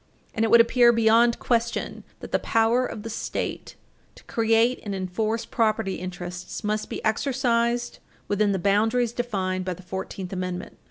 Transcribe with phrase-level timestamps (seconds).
[0.33, 3.75] And it would appear beyond question that the power of the State
[4.15, 9.83] to create and enforce property interests must be exercised within the boundaries defined by the
[9.83, 10.79] Fourteenth Amendment.